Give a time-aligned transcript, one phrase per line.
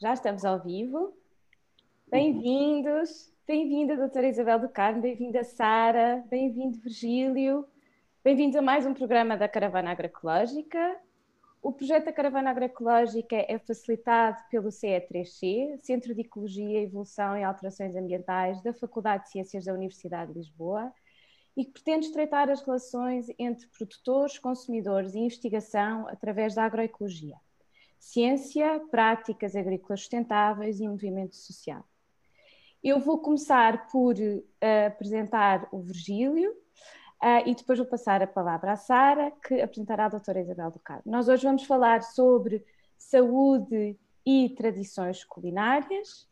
[0.00, 1.14] Já estamos ao vivo.
[2.10, 7.68] Bem-vindos, bem-vinda, doutora Isabel do Carmo, bem-vinda, Sara, bem-vindo, Virgílio,
[8.24, 10.98] bem-vindos a mais um programa da Caravana Agroecológica.
[11.60, 17.94] O projeto da Caravana Agroecológica é facilitado pelo CE3C, Centro de Ecologia, Evolução e Alterações
[17.94, 20.90] Ambientais da Faculdade de Ciências da Universidade de Lisboa
[21.54, 27.36] e que pretende estreitar as relações entre produtores, consumidores e investigação através da agroecologia,
[28.00, 31.84] ciência, práticas agrícolas sustentáveis e movimento social.
[32.82, 38.72] Eu vou começar por uh, apresentar o Virgílio uh, e depois vou passar a palavra
[38.72, 41.02] à Sara, que apresentará a doutora Isabel do Carmo.
[41.04, 42.64] Nós hoje vamos falar sobre
[42.96, 46.26] saúde e tradições culinárias.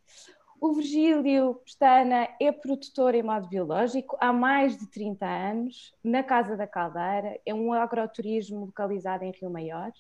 [0.59, 6.57] O Virgílio Pestana é produtor em modo biológico há mais de 30 anos, na Casa
[6.57, 9.93] da Caldeira, é um agroturismo localizado em Rio Maior,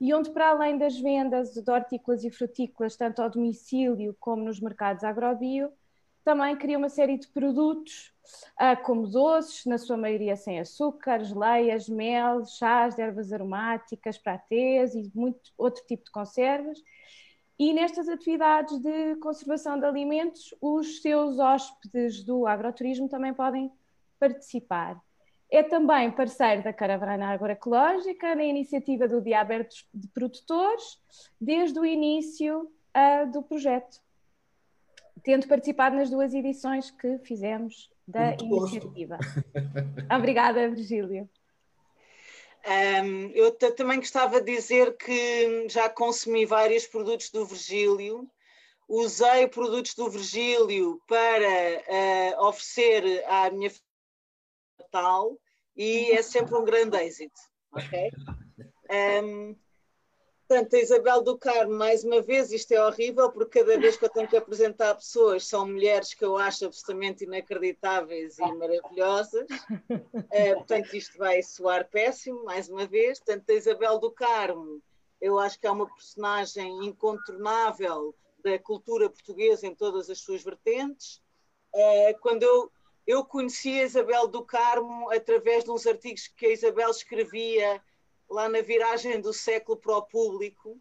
[0.00, 4.60] e onde, para além das vendas de hortícolas e frutícolas, tanto ao domicílio como nos
[4.60, 5.72] mercados agrobio,
[6.24, 8.12] também cria uma série de produtos,
[8.56, 14.96] ah, como doces, na sua maioria sem açúcares, leias, mel, chás de ervas aromáticas, pratés
[14.96, 16.82] e muito outro tipo de conservas,
[17.58, 23.70] e nestas atividades de conservação de alimentos, os seus hóspedes do agroturismo também podem
[24.18, 25.00] participar.
[25.50, 30.98] É também parceiro da Caravana Agroecológica na iniciativa do Dia Aberto de Produtores,
[31.40, 34.00] desde o início uh, do projeto,
[35.22, 39.18] tendo participado nas duas edições que fizemos da Muito iniciativa.
[39.18, 40.14] Gosto.
[40.16, 41.28] Obrigada, Virgílio.
[42.66, 48.28] Um, eu também gostava de dizer que já consumi vários produtos do Virgílio,
[48.88, 53.70] usei produtos do Virgílio para uh, oferecer à minha
[54.92, 55.38] Natal
[55.76, 57.40] e é sempre um grande êxito,
[57.72, 58.10] ok?
[58.90, 59.56] Um,
[60.48, 64.04] Portanto, a Isabel do Carmo, mais uma vez, isto é horrível, porque cada vez que
[64.04, 69.44] eu tenho que apresentar pessoas, são mulheres que eu acho absolutamente inacreditáveis e maravilhosas.
[69.90, 73.18] Uh, portanto, isto vai soar péssimo, mais uma vez.
[73.18, 74.80] Portanto, a Isabel do Carmo,
[75.20, 78.14] eu acho que é uma personagem incontornável
[78.44, 81.20] da cultura portuguesa em todas as suas vertentes.
[81.74, 82.70] Uh, quando eu,
[83.06, 87.80] eu conheci a Isabel do Carmo através de uns artigos que a Isabel escrevia
[88.28, 90.80] lá na viragem do século para o público,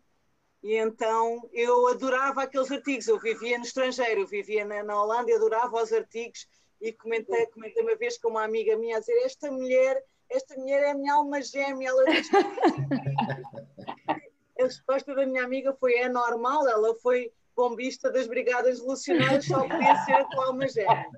[0.64, 3.08] e então eu adorava aqueles artigos.
[3.08, 6.48] Eu vivia no estrangeiro, eu vivia na, na Holanda e adorava os artigos.
[6.82, 10.82] E comentei, comentei uma vez com uma amiga minha a dizer: Esta mulher, esta mulher
[10.82, 11.90] é a minha alma gêmea.
[11.90, 12.30] Ela diz
[14.10, 19.62] a resposta da minha amiga foi: É normal, ela foi bombista das Brigadas Revolucionárias, só
[19.62, 21.10] podia ser a tua gêmea.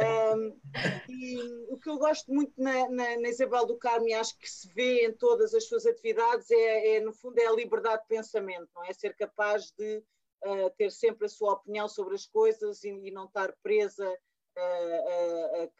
[0.00, 0.60] Um,
[1.08, 1.38] e
[1.68, 4.68] o que eu gosto muito na, na, na, Isabel do Carmo e acho que se
[4.72, 8.68] vê em todas as suas atividades é, é no fundo, é a liberdade de pensamento,
[8.74, 8.92] não é?
[8.92, 10.02] Ser capaz de
[10.46, 14.10] uh, ter sempre a sua opinião sobre as coisas e, e não estar presa
[14.56, 15.70] a,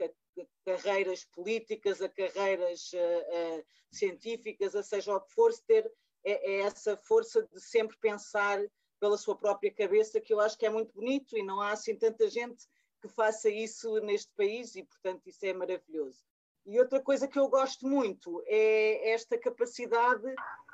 [0.64, 5.90] carreiras políticas, a carreiras uh, uh, científicas, a seja o que for, ter
[6.24, 8.60] é, é essa força de sempre pensar
[9.00, 11.96] pela sua própria cabeça, que eu acho que é muito bonito e não há assim
[11.96, 12.66] tanta gente
[13.00, 16.22] que faça isso neste país e, portanto, isso é maravilhoso.
[16.66, 20.22] E outra coisa que eu gosto muito é esta capacidade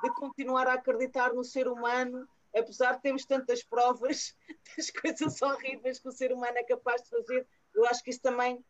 [0.03, 4.35] de continuar a acreditar no ser humano, apesar de termos tantas provas
[4.77, 7.47] das coisas horríveis que o ser humano é capaz de fazer.
[7.73, 8.65] Eu acho que isso também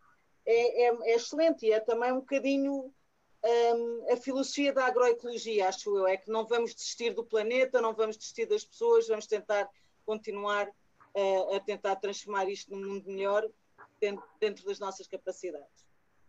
[0.45, 2.93] é, é, é excelente e é também um bocadinho
[3.47, 7.95] um, a filosofia da agroecologia, acho eu, é que não vamos desistir do planeta, não
[7.95, 9.69] vamos desistir das pessoas, vamos tentar
[10.05, 10.69] continuar
[11.15, 13.49] a, a tentar transformar isto num mundo melhor
[14.01, 15.87] dentro, dentro das nossas capacidades.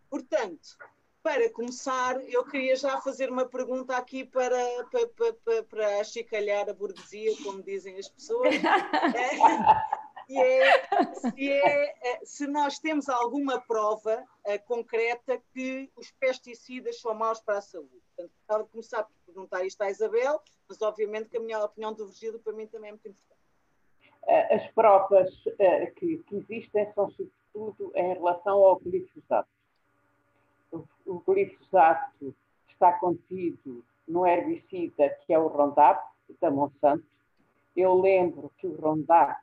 [0.09, 0.78] Portanto,
[1.22, 6.73] para começar, eu queria já fazer uma pergunta aqui para, para, para, para achicalhar a
[6.73, 8.55] burguesia, como dizem as pessoas.
[10.27, 17.13] e é, se, é, se nós temos alguma prova uh, concreta que os pesticidas são
[17.13, 18.01] maus para a saúde.
[18.15, 21.93] Portanto, estava a começar por perguntar isto à Isabel, mas obviamente que a minha opinião
[21.93, 23.37] do Virgílio para mim também é muito importante.
[24.28, 29.49] Eh, as provas uh, que, que, existem são sobretudo em relação ao glifosato.
[30.72, 32.35] O, o glifosato
[32.69, 36.02] está contido no herbicida que é o Roundup,
[36.41, 37.05] da Monsanto.
[37.75, 39.37] Eu lembro que o Roundup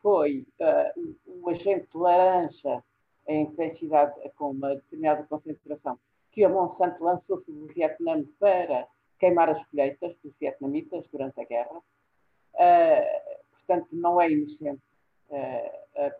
[0.00, 2.82] foi uh, o, agente laranja
[3.26, 5.98] em intensidade com uma determinada concentração
[6.30, 8.86] que a Monsanto lançou sobre o Vietnã para
[9.18, 11.78] queimar as colheitas dos vietnamitas durante a guerra.
[12.54, 14.82] Uh, portanto, não é inocente,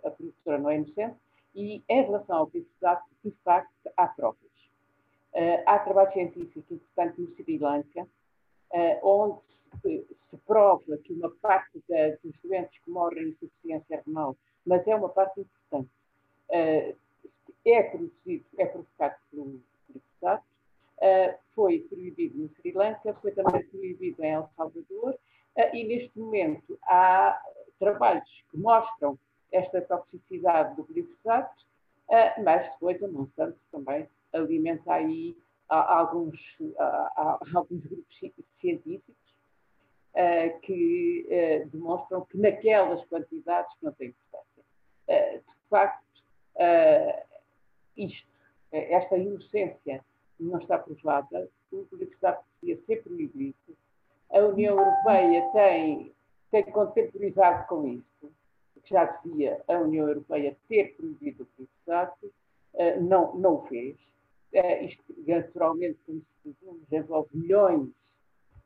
[0.05, 1.17] a, produtora não é inocente.
[1.55, 4.41] E em relação ao glifosato, de facto, há provas.
[5.67, 8.06] Há trabalho científico importante no Sri Lanka,
[9.02, 9.38] onde
[9.81, 10.06] se
[10.46, 15.08] prova que uma parte da, dos doentes que morrem de insuficiência renal, mas é uma
[15.08, 15.90] parte importante,
[16.50, 16.96] uh,
[17.64, 20.44] é produzido, é provocado pelo glifosato,
[20.99, 26.19] uh, foi proibido no Sri Lanka, foi também proibido em El Salvador, uh, e neste
[26.19, 27.40] momento há
[27.78, 29.19] trabalhos que mostram
[29.52, 31.67] esta toxicidade do glifosato,
[32.43, 35.37] mas depois a Monsanto também alimenta aí
[35.69, 36.38] alguns,
[37.52, 38.17] alguns grupos
[38.61, 39.25] científicos
[40.16, 44.64] uh, que uh, demonstram que naquelas quantidades não tem importância.
[45.08, 46.06] Uh, de facto,
[47.96, 48.28] isto,
[48.72, 50.02] esta inocência
[50.38, 53.56] não está provada, o glifosato devia ser proibido.
[54.30, 56.14] A União Europeia tem,
[56.50, 58.32] tem contemporizado com isso,
[58.82, 62.32] que já devia a União Europeia ter proibido o glifosato,
[63.00, 63.96] não, não o fez.
[64.82, 67.90] isto, naturalmente, como se presume, envolve milhões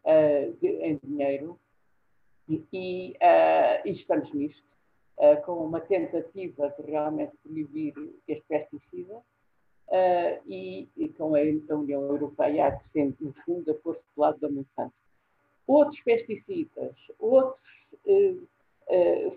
[0.05, 1.59] uh, em dinheiro
[2.49, 4.63] e, uh, e estamos nisto,
[5.19, 7.95] uh, com uma tentativa de realmente proibir
[8.27, 9.23] este pesticida
[10.47, 14.39] e, e, com a, a União Europeia a sendo, no fundo, a pôr-se do lado
[14.39, 14.95] da Monsanto.
[15.67, 17.61] Outros pesticidas, outros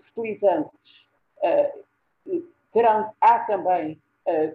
[0.04, 1.06] fertilizantes,
[2.72, 4.00] terão, há também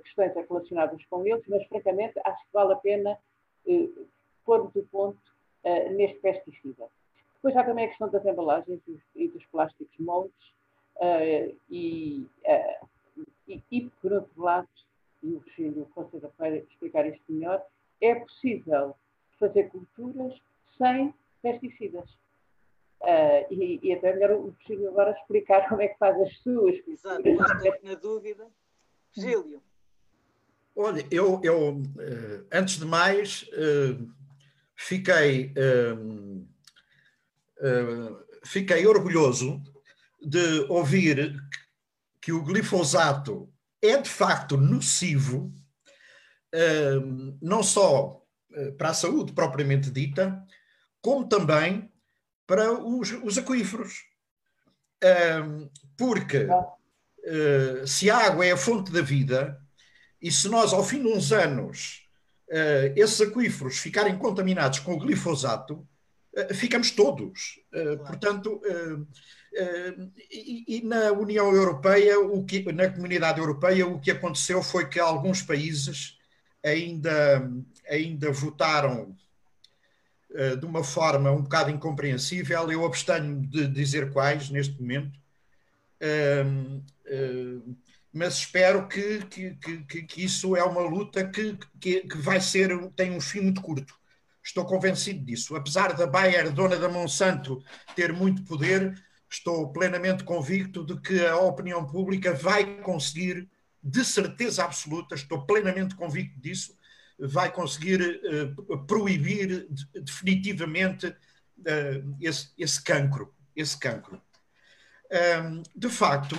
[0.03, 3.17] questões relacionadas com eles, mas francamente acho que vale a pena
[4.45, 5.19] pormos o ponto
[5.63, 6.87] uh, neste pesticida.
[7.41, 8.81] Depois há também a questão das embalagens
[9.15, 10.53] e dos plásticos moldes
[10.97, 12.87] uh, e, uh,
[13.47, 14.67] e, e, por outro lado,
[15.23, 17.65] e o Virgílio Fonseca para explicar isto melhor,
[18.01, 18.93] é possível
[19.39, 20.37] fazer culturas
[20.77, 22.09] sem pesticidas.
[23.01, 26.77] Uh, e, e, até melhor o Virgílio agora explicar como é que faz as suas
[26.81, 27.25] culturas.
[27.25, 28.47] Exato, estou na dúvida.
[29.15, 29.61] Virgílio.
[30.75, 31.81] Olha, eu, eu
[32.51, 33.49] antes de mais,
[34.79, 36.47] fiquei, uh,
[37.59, 39.61] uh, fiquei orgulhoso
[40.21, 41.35] de ouvir
[42.21, 45.53] que o glifosato é de facto nocivo,
[46.55, 48.21] uh, não só
[48.53, 50.43] eh, para a saúde propriamente dita,
[51.01, 51.91] como também
[52.47, 54.05] para os, os aquíferos.
[55.95, 56.47] porque
[57.85, 59.61] se a água é a fonte da vida,
[60.21, 61.98] e se nós, ao fim de uns anos, uh,
[62.95, 65.87] esses aquíferos ficarem contaminados com o glifosato,
[66.35, 67.59] uh, ficamos todos.
[67.73, 68.61] Uh, portanto,
[70.31, 74.99] e, e, na União Europeia, o que, na comunidade europeia, o que aconteceu foi que
[74.99, 76.17] alguns países
[76.63, 77.51] ainda,
[77.87, 79.15] ainda votaram
[80.59, 82.71] de uma forma um bocado incompreensível.
[82.71, 85.17] Eu abstenho de dizer quais neste momento
[88.11, 92.69] mas espero que, que, que, que, isso é uma luta que, que, que vai ser,
[92.91, 93.93] tem um fim muito curto.
[94.43, 95.55] Estou convencido disso.
[95.55, 97.63] Apesar da Bayer, dona da Monsanto,
[97.95, 103.47] ter muito poder, estou plenamente convicto de que a opinião pública vai conseguir,
[103.81, 106.75] de certeza absoluta, estou plenamente convicto disso,
[107.19, 113.35] vai conseguir uh, proibir definitivamente uh, esse, esse cancro.
[113.55, 114.21] Esse cancro.
[115.11, 116.35] Um, de facto,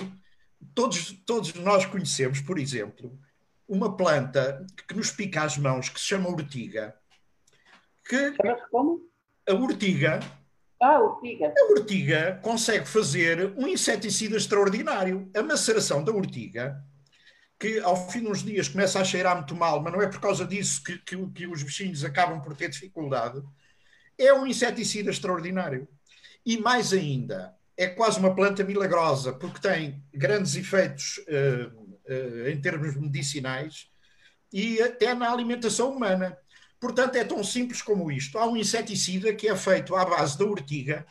[0.73, 3.17] todos, todos nós conhecemos, por exemplo,
[3.67, 6.95] uma planta que nos pica as mãos, que se chama urtiga.
[8.07, 8.33] Que
[8.69, 9.01] como?
[9.47, 10.19] A urtiga.
[10.81, 11.53] Ah, urtiga.
[11.57, 15.29] A urtiga consegue fazer um inseticida extraordinário.
[15.35, 16.83] A maceração da urtiga,
[17.59, 20.19] que ao fim de uns dias começa a cheirar muito mal, mas não é por
[20.19, 23.41] causa disso que, que, que os bichinhos acabam por ter dificuldade,
[24.17, 25.87] é um inseticida extraordinário.
[26.43, 31.75] E mais ainda, é quase uma planta milagrosa, porque tem grandes efeitos uh,
[32.13, 33.89] uh, em termos medicinais
[34.53, 36.37] e até na alimentação humana.
[36.79, 38.37] Portanto, é tão simples como isto.
[38.37, 41.07] Há um inseticida que é feito à base da ortiga,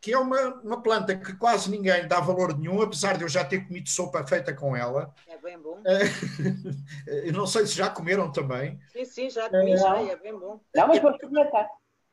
[0.00, 3.44] que é uma, uma planta que quase ninguém dá valor nenhum, apesar de eu já
[3.44, 5.14] ter comido sopa feita com ela.
[5.28, 5.80] É bem bom.
[7.06, 8.80] eu não sei se já comeram também.
[8.92, 10.60] Sim, sim, já comi, já, é bem bom.
[10.74, 11.68] Não, mas vou experimentar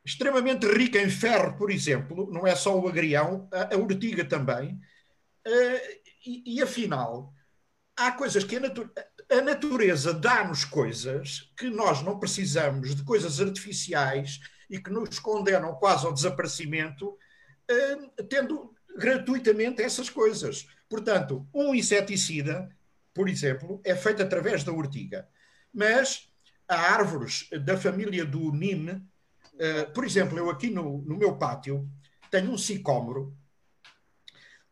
[0.06, 4.80] extremamente rica em ferro, por exemplo, não é só o agrião, a, a urtiga também.
[5.44, 7.34] Uh, e, e, afinal,
[7.96, 8.88] há coisas que a, natu
[9.28, 14.38] a natureza dá-nos coisas que nós não precisamos de coisas artificiais
[14.70, 20.68] e que nos condenam quase ao desaparecimento, uh, tendo gratuitamente essas coisas.
[20.88, 22.68] Portanto, um inseticida,
[23.12, 25.28] por exemplo, é feito através da urtiga.
[25.74, 26.28] Mas
[26.68, 29.04] há árvores da família do NIM,
[29.56, 31.88] Uh, por exemplo, eu aqui no, no meu pátio
[32.30, 33.36] tenho um sicómoro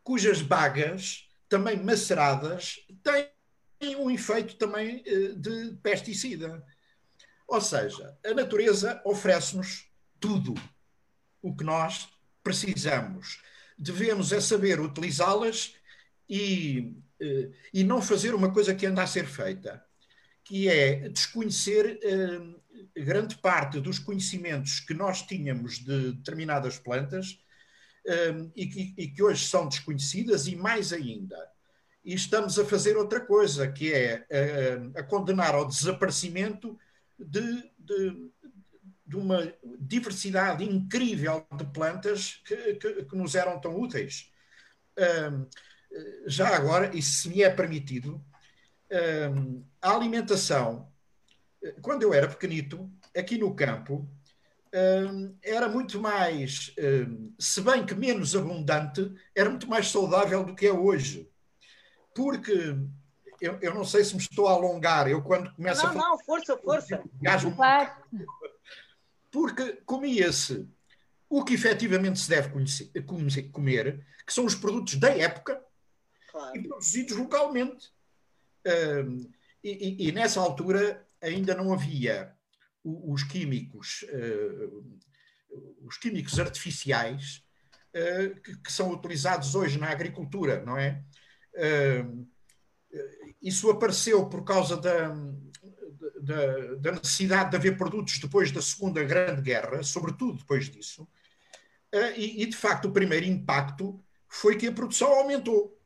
[0.03, 6.63] cujas bagas, também maceradas, têm um efeito também uh, de pesticida.
[7.49, 9.89] Ou seja, a natureza oferece-nos
[10.21, 10.55] tudo
[11.43, 12.09] o que nós
[12.43, 13.43] precisamos,
[13.79, 15.75] devemos é saber utilizá-las
[16.29, 19.85] e, eh, e não fazer uma coisa que anda a ser feita,
[20.43, 22.41] que é desconhecer eh,
[22.97, 27.39] grande parte dos conhecimentos que nós tínhamos de determinadas plantas
[28.07, 31.37] eh, e, que, e que hoje são desconhecidas e mais ainda.
[32.05, 34.27] E estamos a fazer outra coisa, que é
[34.95, 36.79] a, a condenar ao desaparecimento
[37.19, 38.31] de, de,
[39.07, 44.31] de, uma diversidade incrível de plantas que, que, que nos eram tão úteis.
[46.27, 48.23] já agora, e se me é permitido,
[49.81, 50.93] a alimentação,
[51.83, 54.09] quando eu era pequenito, aqui no campo,
[55.43, 56.75] era muito mais,
[57.39, 61.31] se bem que menos abundante, era muito mais saudável do que é hoje.
[62.13, 62.77] Porque
[63.41, 66.09] eu, eu não sei se me estou a alongar, eu quando começo não, a falar.
[66.09, 67.03] Não, força, força.
[67.23, 67.95] Claro.
[69.31, 70.69] Porque comia-se
[71.29, 72.91] o que efetivamente se deve conhecer,
[73.53, 75.63] comer, que são os produtos da época
[76.31, 76.57] claro.
[76.57, 77.93] e produzidos localmente.
[78.67, 79.31] Um,
[79.63, 82.35] e, e, nessa altura ainda não havia
[82.85, 84.99] os químicos, uh,
[85.83, 87.43] os químicos artificiais
[87.95, 91.03] uh, que, são utilizados hoje na agricultura, não é?
[91.55, 92.29] Uh,
[93.41, 95.09] isso apareceu por causa da,
[96.21, 101.09] da, da, necessidade de haver produtos depois da Segunda Grande Guerra, sobretudo depois disso,
[102.17, 105.79] e, e de facto o primeiro impacto foi que a produção aumentou.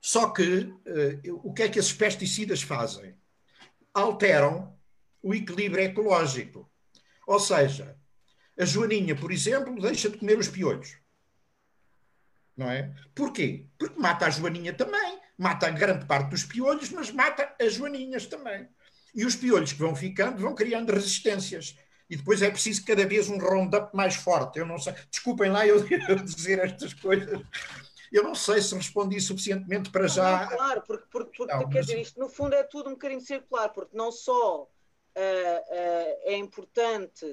[0.00, 0.72] Só que
[1.42, 3.14] o que é que esses pesticidas fazem?
[3.94, 4.76] Alteram
[5.22, 6.70] o equilíbrio ecológico.
[7.26, 7.96] Ou seja,
[8.58, 10.98] a joaninha, por exemplo, deixa de comer os piolhos.
[12.56, 12.94] Não é?
[13.14, 13.66] Porquê?
[13.78, 15.18] Porque mata a joaninha também.
[15.36, 18.68] Mata grande parte dos piolhos, mas mata as joaninhas também.
[19.14, 21.76] E os piolhos que vão ficando vão criando resistências.
[22.08, 24.58] E depois é preciso cada vez um roundup mais forte.
[24.58, 24.94] Eu não sei.
[25.10, 25.82] Desculpem lá eu
[26.22, 27.40] dizer estas coisas,
[28.16, 30.42] eu não sei se respondi suficientemente para já.
[30.42, 31.86] Não, claro, porque, porque, porque não, quer mas...
[31.86, 34.68] dizer, isto no fundo é tudo um bocadinho circular, porque não só uh, uh,
[36.22, 37.26] é importante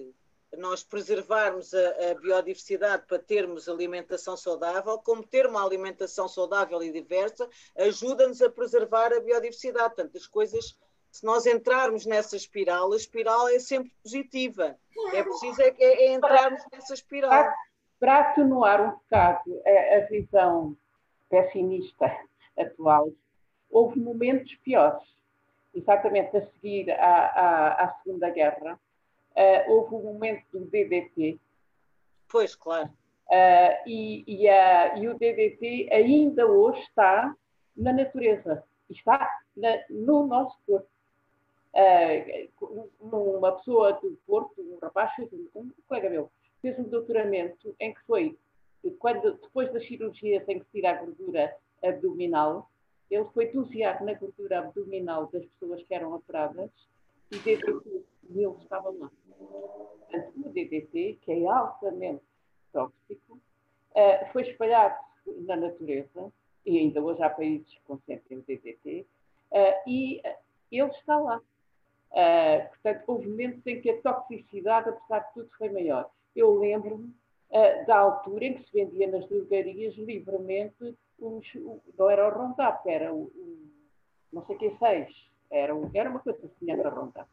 [0.57, 6.91] nós preservarmos a, a, biodiversidade para termos alimentação saudável, como ter uma alimentação saudável e
[6.91, 7.47] diversa
[7.77, 9.95] ajuda-nos a preservar a biodiversidade.
[9.95, 10.77] Portanto, as coisas,
[11.11, 14.75] se nós entrarmos nessa espiral, a espiral é sempre positiva.
[15.13, 17.53] É preciso é, é, é entrarmos nessa espiral
[18.01, 20.75] para atenuar um bocado a, a visão
[21.29, 22.12] pessimista
[22.58, 23.12] atual,
[23.70, 25.03] houve momentos piores.
[25.74, 31.39] Exatamente a seguir à, à, à Segunda Guerra, uh, houve o um momento do DDT.
[32.27, 32.89] Pois, claro.
[33.29, 37.34] Uh, e, e, a, e, o DDT ainda hoje está
[37.77, 40.88] na natureza, está na, no nosso corpo.
[41.74, 42.50] Uh,
[43.00, 45.13] uma pessoa do Porto, um rapaz,
[45.55, 46.29] um colega meu,
[46.61, 48.37] fez um doutoramento em que foi,
[48.99, 52.69] quando, depois das cirurgias em que se tira a gordura abdominal,
[53.09, 56.69] ele foi dosear na gordura abdominal das pessoas que eram operadas
[57.31, 58.05] e DDT
[58.39, 59.11] ele estava lá.
[59.37, 62.23] Portanto, o DDT, que é altamente
[62.71, 64.95] tóxico, uh, foi espalhado
[65.45, 66.31] na natureza,
[66.65, 69.05] e ainda hoje há países que consentem o DDT,
[69.51, 70.21] uh, e
[70.71, 71.41] ele está lá.
[72.11, 77.13] Uh, portanto, houve momentos em que a toxicidade, apesar de tudo, foi maior eu lembro-me
[77.50, 82.31] uh, da altura em que se vendia nas drogarias livremente, os, o, não era o
[82.31, 83.71] Roundup, era o, o
[84.31, 85.13] não sei que seis,
[85.50, 87.29] era, o, era uma coisa semelhante ao Roundup.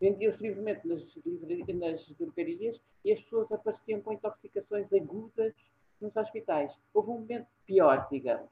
[0.00, 1.02] Vendia-se livremente nas,
[1.74, 5.54] nas drogarias e as pessoas apareciam com intoxicações agudas
[6.00, 6.70] nos hospitais.
[6.92, 8.50] Houve um momento pior, digamos.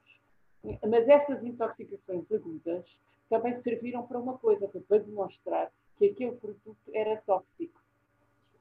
[0.63, 2.83] Mas essas intoxicações agudas
[3.29, 7.79] também serviram para uma coisa, para demonstrar que aquele produto era tóxico.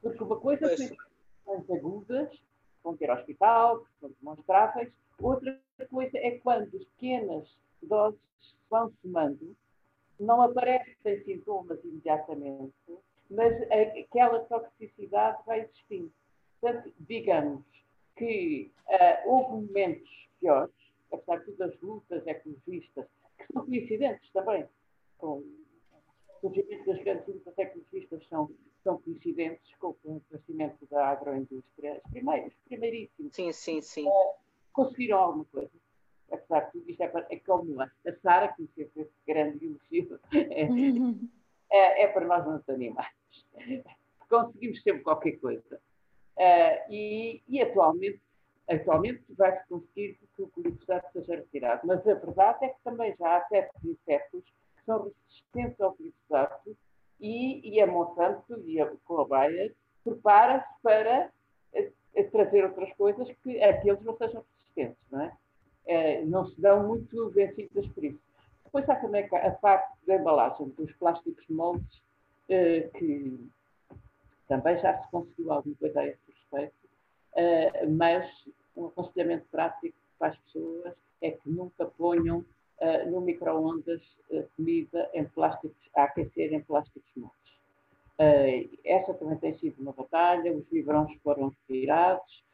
[0.03, 0.67] Porque uma coisa
[1.45, 2.43] doenças agudas,
[2.83, 4.93] vão ter hospital, que são demonstráveis.
[5.21, 5.59] Outra
[5.91, 7.49] coisa é quando as pequenas
[7.83, 8.21] doses
[8.71, 9.57] vão somando,
[10.19, 12.75] não aparecem sintomas imediatamente,
[13.31, 16.13] mas aquela toxicidade vai existindo.
[16.61, 17.65] Portanto, digamos
[18.17, 20.75] que uh, houve momentos piores,
[21.13, 23.07] apesar de todas as lutas ecologistas,
[23.39, 24.69] que são coincidentes também
[25.19, 25.55] com o
[26.41, 28.51] surgimento das grandes lutas ecologistas, são
[28.85, 33.35] são coincidentes com, o crescimento da agroindústria, os primeiros, primeiríssimos.
[33.35, 34.07] Sim, sim, sim.
[34.07, 34.35] Uh,
[34.73, 35.73] conseguiram alguma coisa.
[36.31, 37.91] Apesar de tudo, isto é, para, é como a,
[38.23, 40.63] Sara, que sempre esse grande elogio, é,
[41.73, 43.15] é, é, para nós não desanimarmos.
[44.29, 45.81] Conseguimos sempre qualquer coisa.
[46.37, 48.21] Uh, e, e, atualmente,
[48.69, 51.87] atualmente vai-se conseguir que o glifosato seja retirado.
[51.87, 54.45] Mas a verdade é que também já há certos insetos
[54.77, 56.77] que são resistentes ao glifosato
[57.25, 61.31] e, e a Monsanto e a, a Bayer prepara-se para
[61.73, 65.33] eh, trazer outras coisas que aqueles não sejam resistentes, não é?
[65.87, 68.21] é não se dão muito vencidas por isso.
[68.67, 72.03] Depois há também a parte da embalagem dos plásticos moldes,
[72.51, 73.49] eh, que
[74.47, 76.75] também já se conseguiu alguma coisa a esse respeito,
[77.37, 78.31] eh, mas
[78.77, 82.45] um aconselhamento prático para as pessoas é que nunca ponham
[82.81, 84.01] uh, no micro-ondas
[84.31, 87.39] uh, comida em plásticos, a aquecer em plásticos moldes.
[88.19, 92.45] Uh, essa também tem sido uma batalha, os vibrões foram retirados,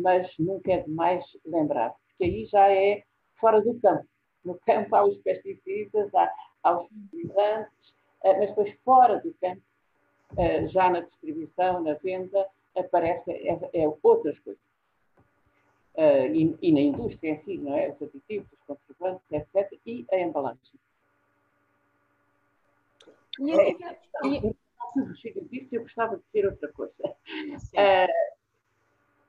[0.00, 3.02] mas nunca é demais lembrar, porque aí já é
[3.40, 4.06] fora do campo.
[4.44, 9.62] No campo há os pesticidas, há, há os fertilizantes, mas depois fora do campo,
[10.68, 14.69] já na distribuição, na venda, aparecem é, é outras coisas.
[16.00, 17.90] Uh, e, e, na indústria em si, não é?
[17.90, 19.78] Os aditivos, os conservantes, etc.
[19.84, 20.58] E a embalagem.
[23.38, 23.70] E, é,
[24.24, 24.56] e...
[25.16, 26.94] Chega disso, eu gostava de dizer outra coisa.
[27.04, 28.40] Uh,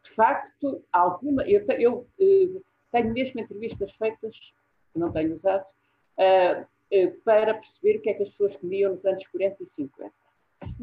[0.04, 1.44] de facto, alguma.
[1.44, 2.64] Eu, eu uh,
[2.94, 4.34] tenho mesmo entrevistas feitas,
[4.94, 5.66] que não tenho usado,
[7.26, 10.14] para perceber o que é que as pessoas comiam nos anos 40 e 50.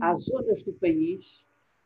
[0.02, 1.24] Há zonas do país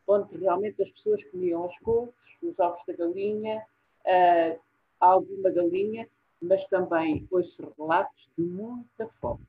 [0.05, 3.65] onde realmente as pessoas comiam os couves, os ovos da galinha,
[4.05, 4.59] uh,
[4.99, 6.07] alguma galinha,
[6.41, 9.45] mas também ouço relatos de muita fome.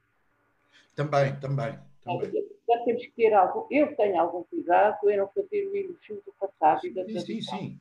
[0.95, 1.79] Também, também.
[2.05, 2.47] também.
[2.63, 3.67] Então temos que ter algum.
[3.71, 7.41] Eu tenho algum cuidado em não fazer o elogio do passado e da sim, sim,
[7.43, 7.81] sim.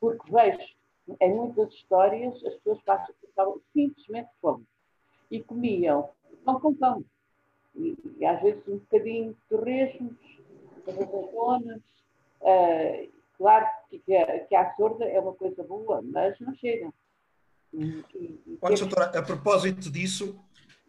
[0.00, 0.74] Porque vejo,
[1.20, 4.64] em muitas histórias, as pessoas passavam simplesmente fome.
[5.30, 6.10] E comiam
[6.44, 7.04] pão com pão.
[7.74, 10.16] E, e às vezes um bocadinho de torresmos,
[10.86, 11.80] azeitonas,
[12.40, 13.11] uh,
[13.42, 16.92] Claro que a, que a sorda é uma coisa boa, mas não chega.
[18.60, 20.38] Olha, doutora, a propósito disso,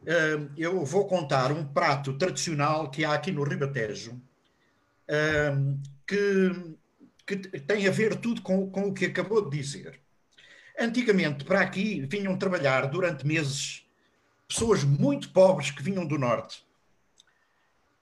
[0.06, 4.22] eh, eu vou contar um prato tradicional que há aqui no Ribatejo,
[5.08, 5.52] eh,
[6.06, 6.76] que,
[7.26, 10.00] que tem a ver tudo com, com o que acabou de dizer.
[10.80, 13.84] Antigamente, para aqui, vinham trabalhar durante meses
[14.48, 16.64] pessoas muito pobres que vinham do norte.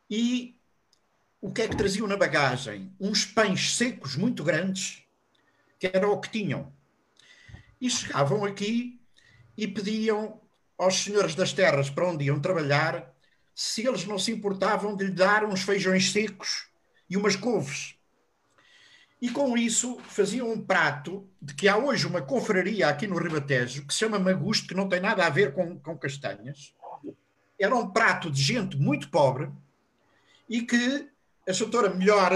[0.10, 0.60] E
[1.42, 2.96] o que é que traziam na bagagem?
[3.00, 5.04] Uns pães secos muito grandes,
[5.80, 6.72] que era o que tinham.
[7.82, 9.02] E chegavam aqui
[9.58, 10.40] e pediam
[10.78, 13.12] aos senhores das terras para onde iam trabalhar
[13.56, 16.70] se eles não se importavam de lhe dar uns feijões secos
[17.10, 17.96] e umas couves.
[19.20, 23.86] E com isso faziam um prato de que há hoje uma confraria aqui no Ribatejo
[23.86, 26.74] que se chama Magusto, que não tem nada a ver com, com castanhas.
[27.60, 29.52] Era um prato de gente muito pobre
[30.50, 31.11] e que
[31.48, 32.34] a doutora melhor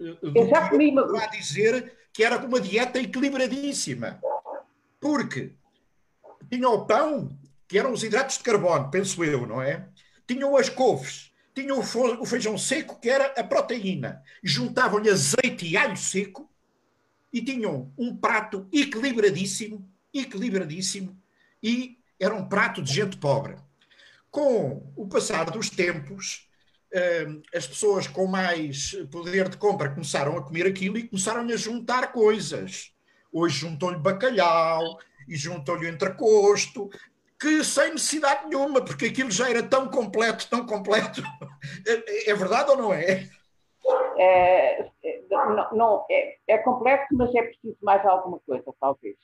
[0.00, 1.26] eh, eu já comi uma...
[1.28, 4.20] dizer que era uma dieta equilibradíssima.
[4.98, 5.52] Porque
[6.50, 9.88] tinha o pão, que eram os hidratos de carbono, penso eu, não é?
[10.26, 14.22] Tinham as couves, tinham o feijão seco, que era a proteína.
[14.42, 16.50] Juntavam-lhe azeite e alho seco
[17.32, 21.16] e tinham um prato equilibradíssimo, equilibradíssimo,
[21.62, 23.56] e era um prato de gente pobre.
[24.30, 26.49] Com o passar dos tempos,
[27.54, 32.12] as pessoas com mais poder de compra começaram a comer aquilo e começaram a juntar
[32.12, 32.92] coisas.
[33.32, 34.98] Hoje juntou-lhe bacalhau
[35.28, 36.90] e juntou-lhe entrecosto,
[37.38, 41.22] que sem necessidade nenhuma, porque aquilo já era tão completo, tão completo.
[41.86, 43.28] É, é verdade ou não é?
[44.16, 49.16] É, é não, não, é, é complexo, mas é preciso mais alguma coisa, talvez.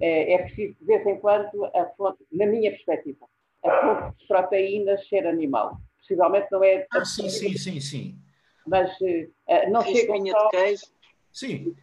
[0.00, 3.26] É, é preciso, de vez em quando, a fonte, na minha perspectiva,
[3.64, 6.86] a fonte de proteínas ser animal possivelmente não é.
[6.92, 8.18] Ah, sim, sim, sim, sim.
[8.66, 10.22] Mas uh, não chega só...
[10.22, 10.86] de queijo.
[11.32, 11.76] Sim.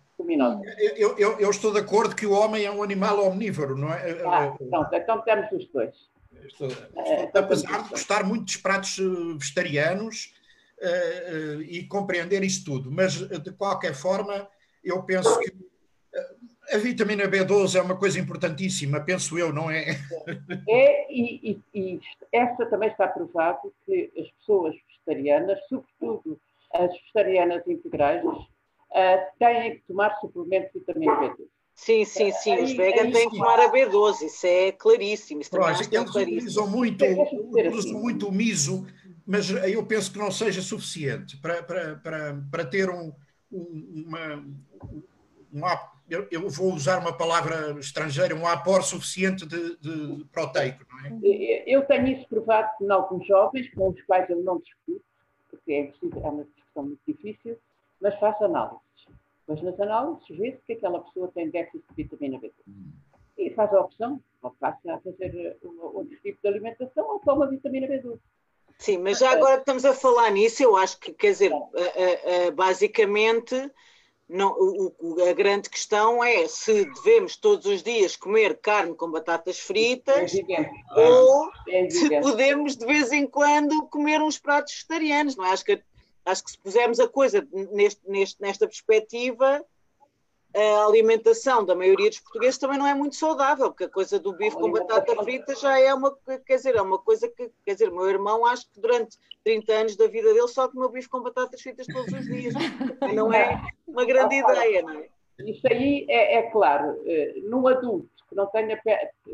[0.96, 4.22] Eu, eu, eu, estou de acordo que o homem é um animal omnívoro, não é?
[4.26, 5.94] Ah, então, então temos os dois.
[6.46, 8.98] Estou, estou, apesar de gostar muito dos pratos
[9.38, 10.34] vegetarianos
[10.80, 14.48] uh, uh, e compreender isso tudo, mas de qualquer forma,
[14.84, 15.52] eu penso que
[16.74, 19.98] a vitamina B12 é uma coisa importantíssima, penso eu, não é?
[20.68, 26.40] É, e, e, e essa também está provado que as pessoas vegetarianas, sobretudo
[26.74, 28.40] as vegetarianas integrais, uh,
[29.38, 31.48] têm que tomar suplementos de vitamina B12.
[31.76, 32.64] Sim, sim, sim.
[32.64, 35.42] Os veganos têm que tomar a B12, isso é claríssimo.
[35.42, 37.94] Isso Pronto, eles utilizam muito, utilizam assim.
[37.94, 38.86] muito o miso,
[39.26, 43.12] mas eu penso que não seja suficiente para, para, para, para ter um,
[43.52, 44.36] uma,
[45.52, 45.66] um,
[46.10, 51.64] eu, eu, vou usar uma palavra estrangeira, um aporte suficiente de, de proteico, não é?
[51.66, 55.04] Eu tenho isso provado em alguns jovens, com os quais eu não discuto,
[55.50, 57.58] porque é, preciso, é uma discussão muito difícil,
[58.02, 58.82] mas faço análises.
[59.48, 62.52] Mas nas análises vê-se que aquela pessoa tem déficit de vitamina B12.
[62.68, 62.92] Hum.
[63.38, 67.88] E faz a opção, ou passa a fazer outro tipo de alimentação ou toma vitamina
[67.88, 68.20] B12.
[68.78, 71.52] Sim, mas já agora que estamos a falar nisso, eu acho que, quer dizer,
[72.56, 73.56] basicamente
[74.34, 79.60] não, o, a grande questão é se devemos todos os dias comer carne com batatas
[79.60, 85.36] fritas é ou é se podemos de vez em quando comer uns pratos vegetarianos.
[85.36, 85.52] Não é?
[85.52, 85.80] acho, que,
[86.26, 89.64] acho que se pusermos a coisa neste, neste, nesta perspectiva,
[90.56, 94.34] a alimentação da maioria dos portugueses também não é muito saudável, porque a coisa do
[94.34, 97.92] bife com batata frita já é uma, quer dizer, é uma coisa que, quer dizer,
[97.92, 101.62] meu irmão acho que durante 30 anos da vida dele só comeu bife com batatas
[101.62, 102.54] fritas todos os dias.
[103.14, 105.10] Não é uma grande ideia, não é?
[105.40, 108.80] Isso aí é, é claro, eh, num adulto que não tenha,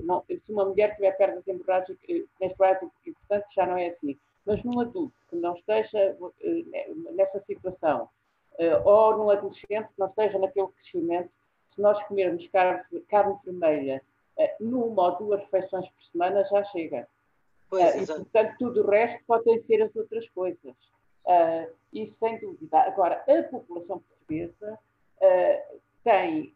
[0.04, 4.64] não, se uma mulher tiver perdas hemorrágicas, eh, menstruais importante já não é assim, mas
[4.64, 8.10] num adulto que não esteja eh, nessa situação,
[8.84, 11.30] ou num adolescente que não esteja naquele crescimento,
[11.74, 14.02] se nós comermos carne, carne vermelha
[14.38, 17.08] uh, numa ou duas refeições por semana, já chega.
[17.70, 20.76] Pois, uh, e, portanto, tudo o resto podem ser as outras coisas.
[21.26, 22.80] Uh, isso sem dúvida.
[22.82, 24.80] Agora, a população portuguesa
[26.04, 26.56] tem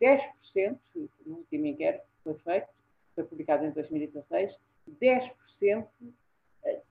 [0.00, 0.78] 10%,
[1.24, 2.68] no último inquérito que foi feito,
[3.14, 4.54] foi publicado em 2016,
[5.00, 5.86] 10%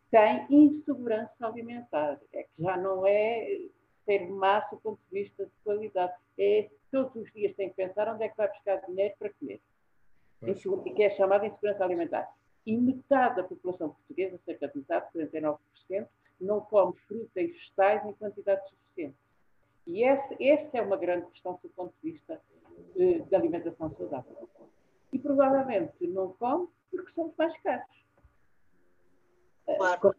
[0.09, 2.19] tem insegurança alimentar.
[2.33, 3.59] É que já não é
[4.05, 6.13] ter massa do ponto de vista de qualidade.
[6.37, 9.61] É, todos os dias tem que pensar onde é que vai buscar dinheiro para comer.
[10.43, 12.31] Isso, que é chamada insegurança alimentar.
[12.65, 15.57] E metade da população portuguesa, cerca de metade, 49%,
[16.39, 19.15] não come fruta e vegetais em quantidade suficiente.
[19.85, 22.41] E essa, essa é uma grande questão do ponto de vista
[22.97, 24.49] eh, da alimentação saudável.
[25.11, 27.85] E provavelmente não come porque somos mais caros.
[29.65, 30.15] Claro.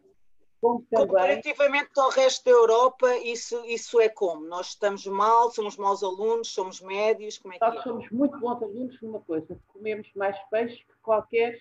[0.63, 1.07] Como também...
[1.07, 4.47] Comparativamente ao resto da Europa, isso, isso é como?
[4.47, 7.81] Nós estamos mal, somos maus alunos, somos médios, como é que Nós é?
[7.81, 11.59] somos muito bons alunos numa coisa, comemos mais peixe que qualquer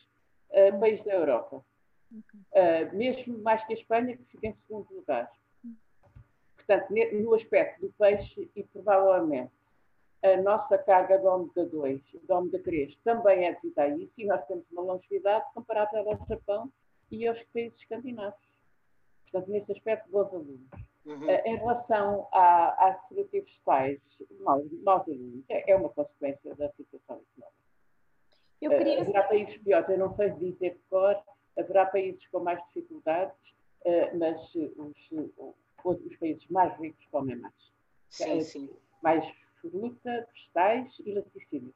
[0.51, 1.65] uh, país da Europa.
[2.13, 5.29] Uh, mesmo mais que a Espanha, que fica em segundo lugar.
[6.55, 9.51] Portanto, no aspecto do peixe e provavelmente
[10.23, 14.25] a nossa carga de ômega 2, de ômega 3, também é devido a isso, e
[14.27, 16.73] nós temos uma longevidade comparável ao Japão
[17.11, 18.52] e aos países escandinavos.
[19.33, 20.61] Portanto, nesse aspecto, bons alunos.
[21.07, 21.27] Uhum.
[21.27, 24.01] Uh, em relação à, às seletivos tais,
[24.41, 27.63] maus, maus alunos, é, é, uma consequência da situação económica.
[28.61, 28.99] Eu queria...
[28.99, 31.21] Uh, haverá países piores, eu não sei dizer de cor,
[31.59, 33.35] haverá países com mais dificuldades,
[33.85, 35.51] uh, mas os,
[35.85, 37.55] os, países mais ricos comem mais.
[38.11, 38.71] Sim, sim.
[39.03, 39.25] Mais
[39.61, 41.75] fruta, vegetais e laticínios.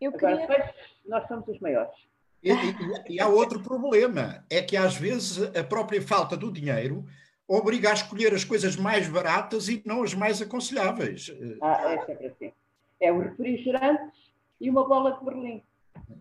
[0.00, 0.74] Eu Agora, queria...
[1.04, 2.13] nós somos os maiores.
[2.44, 7.06] E, e, e, há outro problema, é que às vezes a própria falta do dinheiro
[7.48, 11.34] obriga a escolher as coisas mais baratas e não as mais aconselháveis.
[11.62, 12.52] Ah, é sempre assim.
[13.00, 14.12] É o refrigerante
[14.60, 15.62] e uma bola de Berlim.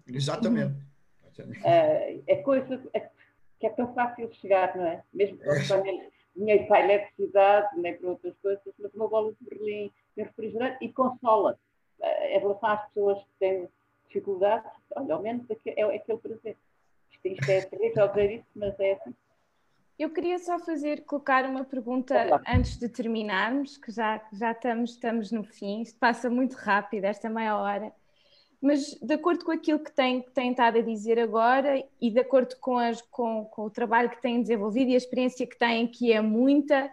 [0.07, 0.75] Exatamente.
[1.65, 2.81] Ah, é coisa
[3.59, 5.03] que é tão fácil de chegar, não é?
[5.13, 9.49] Mesmo que tenha dinheiro para a eletricidade, nem para outras coisas, mas uma bola de
[9.49, 11.59] Berlim, um refrigerante e consola.
[12.01, 13.69] Ah, em relação às pessoas que têm
[14.13, 16.57] dificuldade, olha, ao menos é, é aquele prazer.
[17.11, 19.15] Isto, isto é terrível dizer isso, mas é assim.
[19.97, 22.41] Eu queria só fazer, colocar uma pergunta Olá.
[22.47, 27.29] antes de terminarmos, que já, já estamos, estamos no fim, isto passa muito rápido, esta
[27.29, 27.91] meia hora.
[28.59, 32.19] Mas de acordo com aquilo que tem, que tem estado a dizer agora e de
[32.19, 35.85] acordo com, as, com, com o trabalho que têm desenvolvido e a experiência que têm,
[35.85, 36.89] que é muita,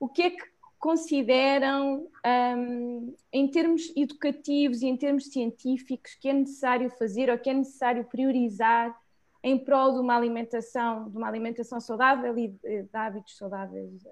[0.00, 0.49] o que é que
[0.80, 7.50] consideram, um, em termos educativos e em termos científicos, que é necessário fazer ou que
[7.50, 8.98] é necessário priorizar
[9.42, 14.06] em prol de uma alimentação, de uma alimentação saudável e de, hábitos saudáveis?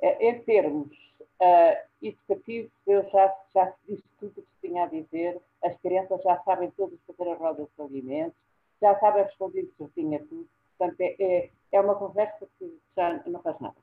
[0.00, 5.38] É, em termos uh, educativos, eu já, já disse tudo o que tinha a dizer.
[5.62, 8.38] As crianças já sabem todas fazer a roda de alimentos,
[8.80, 10.48] já sabem responder sozinha tudo.
[10.78, 13.76] Portanto, é, é, é uma conversa que já não faz nada.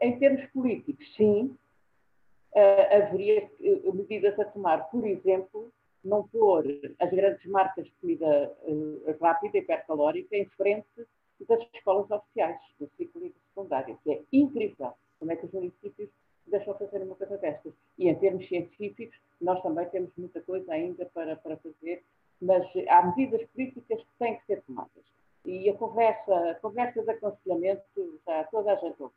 [0.00, 1.56] Em termos políticos, sim,
[2.54, 4.88] uh, haveria uh, medidas a tomar.
[4.90, 5.72] Por exemplo,
[6.04, 6.64] não pôr
[6.98, 11.06] as grandes marcas de comida uh, rápida e hipercalórica em frente
[11.48, 15.52] das escolas oficiais, do ciclo e do secundário, que é incrível como é que os
[15.52, 16.10] municípios
[16.46, 17.72] deixam fazer uma coisa destas.
[17.98, 22.02] E em termos científicos, nós também temos muita coisa ainda para, para fazer,
[22.40, 25.04] mas há medidas políticas que têm que ser tomadas.
[25.44, 29.14] E a conversa, a conversa de aconselhamento, já toda a gente ouve.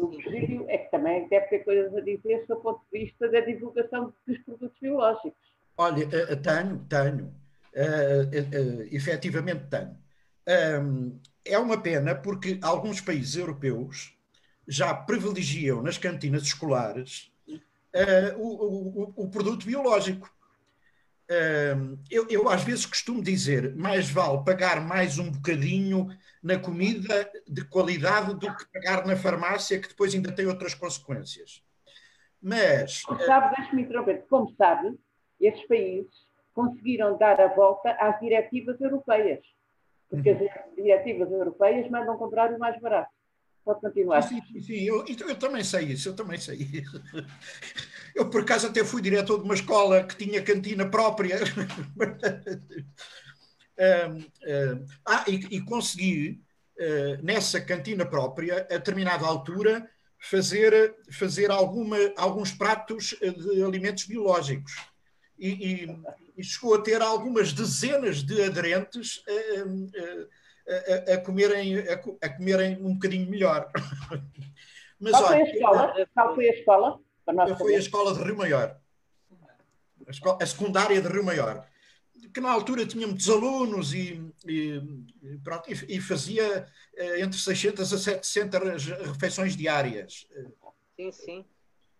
[0.00, 3.40] O Virgílio é que também deve ter coisas a dizer do ponto de vista da
[3.40, 5.38] divulgação dos produtos biológicos.
[5.76, 7.34] Olha, eh, eh, tenho, tenho.
[7.72, 9.96] Uh, efetivamente tenho.
[11.44, 14.16] É uma pena porque alguns países europeus
[14.66, 17.30] já privilegiam nas cantinas escolares
[18.38, 20.32] o, o, o, produto biológico.
[22.10, 26.08] Eu, eu, às vezes costumo dizer, mais vale pagar mais um bocadinho
[26.42, 31.62] na comida de qualidade do que pagar na farmácia, que depois ainda tem outras consequências.
[32.42, 33.02] Mas.
[33.02, 34.98] Como sabe, deixe-me interromper, como sabe,
[35.40, 36.10] esses países
[36.52, 39.40] conseguiram dar a volta às diretivas europeias.
[40.08, 40.48] Porque uhum.
[40.48, 43.10] as diretivas europeias mandam comprar o mais barato.
[43.64, 44.22] Pode continuar.
[44.22, 44.82] Sim, sim.
[44.84, 47.02] Eu, eu, também sei isso, eu também sei isso.
[48.14, 51.38] Eu, por acaso, até fui diretor de uma escola que tinha cantina própria.
[55.06, 56.42] ah, e, e consegui,
[56.78, 64.72] uh, nessa cantina própria, a determinada altura, fazer, fazer alguma, alguns pratos de alimentos biológicos.
[65.38, 66.00] E, e,
[66.36, 70.39] e, chegou a ter algumas dezenas de aderentes a,
[70.70, 73.70] a, a comerem, a, comerem um bocadinho melhor.
[74.98, 75.94] Mas, Qual, olha, foi a escola?
[76.14, 77.00] Qual foi a escola?
[77.56, 78.76] Foi a escola de Rio Maior.
[80.06, 81.66] A, escola, a secundária de Rio Maior
[82.32, 84.80] que na altura tinha muitos alunos e, e,
[85.42, 90.26] pronto, e, e fazia eh, entre 600 a 700 refeições diárias.
[90.96, 91.44] Sim, sim.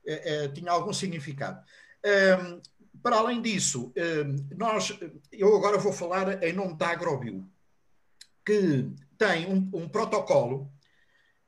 [0.07, 1.63] Eh, eh, tinha algum significado.
[2.03, 2.61] Ehm,
[3.03, 4.97] para além disso, ehm, nós,
[5.33, 7.47] eu agora vou falar em nome da Agrobio,
[8.51, 10.73] que tem um, um protocolo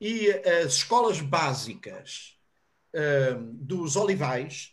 [0.00, 0.30] e
[0.62, 2.38] as escolas básicas
[2.94, 4.72] ehm, dos olivais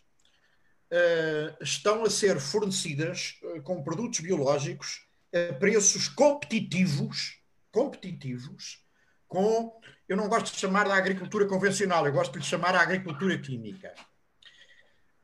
[0.92, 7.40] uh, estão a ser fornecidas uh, com produtos biológicos a preços competitivos,
[7.72, 8.84] competitivos,
[9.26, 12.80] com, eu não gosto de chamar da agricultura convencional, eu gosto de lhe chamar a
[12.80, 13.92] agricultura química.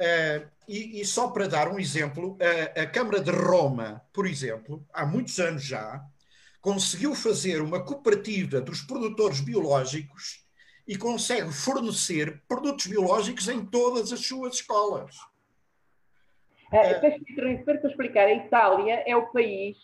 [0.00, 2.36] Uh, e, e, só para dar um exemplo,
[2.76, 6.04] a, a Câmara de Roma, por exemplo, há muitos anos já,
[6.66, 10.44] conseguiu fazer uma cooperativa dos produtores biológicos
[10.84, 15.14] e consegue fornecer produtos biológicos em todas as suas escolas.
[17.00, 18.26] Deixe-me para explicar.
[18.26, 19.76] A Itália é o país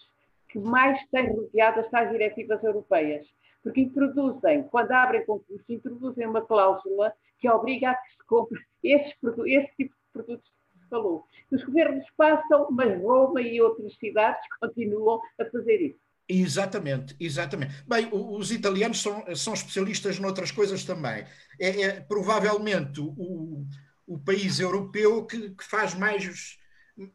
[0.49, 3.29] que mais tem rodeado as diretivas europeias,
[3.63, 9.15] porque introduzem, quando abrem concurso, introduzem uma cláusula que obriga a que se compre esse,
[9.47, 11.25] esse tipo de produtos que falou.
[11.49, 16.12] Os governos passam, mas Roma e outras cidades continuam a fazer isso.
[16.29, 17.75] Exatamente, exatamente.
[17.87, 21.25] Bem, os italianos são, são especialistas noutras coisas também.
[21.61, 23.67] É, é provavelmente o,
[24.07, 26.57] o país europeu que, que faz mais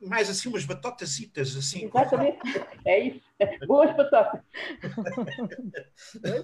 [0.01, 1.85] mais assim umas batotasitas assim.
[1.85, 2.39] Exatamente,
[2.85, 3.21] é isso.
[3.67, 4.41] Boas batotas.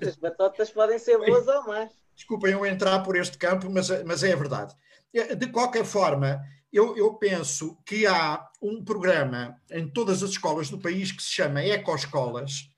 [0.08, 1.92] As batotas podem ser boas ou más.
[2.16, 4.76] Desculpem eu entrar por este campo, mas, mas é a verdade.
[5.38, 10.80] De qualquer forma, eu, eu, penso que há um programa em todas as escolas do
[10.80, 12.70] país que se chama Ecoescolas,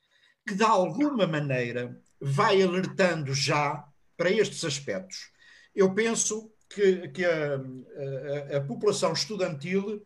[0.48, 3.86] que de alguma maneira vai alertando já
[4.18, 5.32] para estes aspectos.
[5.74, 7.56] Eu penso que, que a,
[8.54, 10.06] a, a população estudantil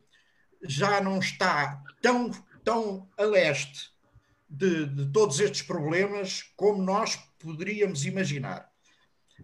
[0.61, 2.31] já não está tão,
[2.63, 3.91] tão a leste
[4.49, 8.69] de, de todos estes problemas como nós poderíamos imaginar.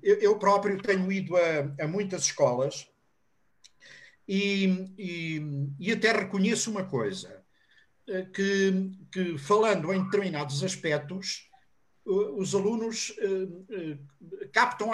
[0.01, 2.87] Eu, eu próprio tenho ido a, a muitas escolas
[4.27, 5.41] e, e,
[5.79, 7.43] e, até reconheço uma coisa,
[8.07, 11.47] eh, que, que falando em determinados aspectos,
[12.05, 14.91] os alunos uh, uh, captam,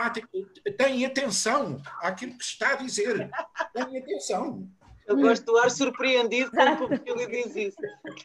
[0.77, 3.29] têm atenção àquilo que se está a dizer,
[3.73, 4.71] têm atenção.
[5.11, 7.77] Eu gosto do ar surpreendido quando o Virgílio diz isso.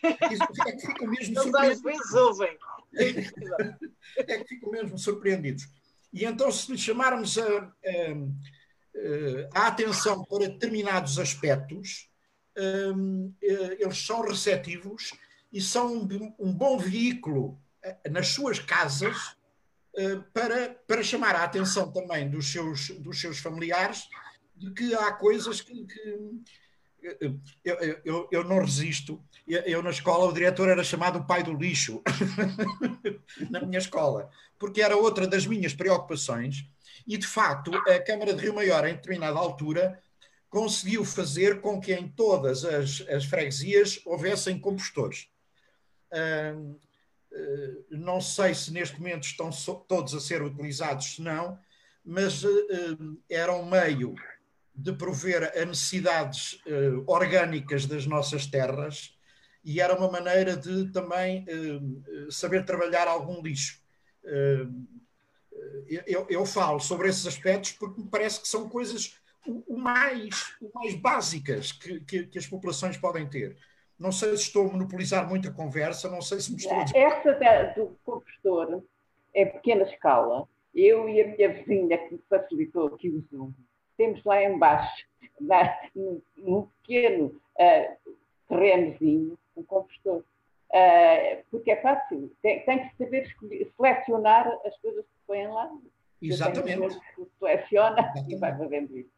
[0.02, 2.58] É que ficam mesmo Eles às vezes ouvem.
[2.94, 5.68] É que ficam mesmo surpreendidos.
[6.12, 7.72] E então, se lhe chamarmos a, a,
[9.54, 12.08] a atenção para determinados aspectos,
[12.56, 15.12] um, eh, eles são receptivos
[15.52, 19.36] e são um, um bom veículo eh, nas suas casas
[19.94, 24.08] uh, para, para chamar a atenção também dos seus, dos seus familiares
[24.56, 26.18] de que há coisas que, que
[27.64, 29.22] eu, eu, eu, não resisto.
[29.46, 32.02] Eu, eu, na escola, o diretor era chamado o pai do lixo,
[33.50, 36.64] na minha escola, porque era outra das minhas preocupações.
[37.06, 40.00] E, de facto, a Câmara de Rio Maior, em determinada altura,
[40.48, 45.28] conseguiu fazer com que em todas as, as freguesias houvessem compostores.
[46.10, 46.78] Uh,
[47.90, 51.58] não sei se neste momento estão so, todos a ser utilizados, se não,
[52.04, 54.14] mas uh, era um meio
[54.76, 59.16] de prover a necessidades uh, orgânicas das nossas terras
[59.64, 63.82] e era uma maneira de também uh, saber trabalhar algum lixo.
[64.22, 64.86] Uh,
[66.06, 70.54] eu, eu, falo sobre esses aspectos porque me parece que são coisas o, o mais,
[70.60, 73.56] o mais básicas que, que, que, as populações podem ter.
[73.98, 76.84] Não sei se estou a monopolizar muito a conversa, não sei se me estou a
[76.84, 76.98] dizer...
[76.98, 78.84] Essa do compostor
[79.34, 80.46] é pequena escala.
[80.74, 83.52] Eu e a minha vizinha que me facilitou aqui o Zoom,
[83.96, 85.06] temos lá embaixo,
[85.40, 85.78] na,
[86.36, 88.14] num pequeno uh,
[88.48, 90.22] terrenozinho, um compostor.
[90.70, 95.70] Uh, porque é fácil, tem, tem que saber escolher, selecionar as coisas que põem lá.
[96.20, 96.98] Exatamente.
[97.38, 98.34] Seleciona Exatamente.
[98.34, 99.10] e vai fazendo isso.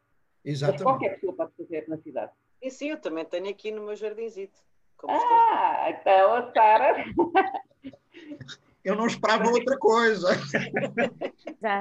[0.45, 0.85] Exatamente.
[0.85, 2.33] Mas qualquer pessoa pode fazer na cidade.
[2.61, 4.59] E sim, eu também tenho aqui no meu jardinzito.
[5.09, 7.05] Ah, então a Sara.
[8.85, 10.29] eu não esperava outra coisa.
[11.63, 11.81] Já.